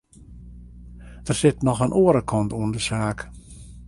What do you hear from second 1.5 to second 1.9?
noch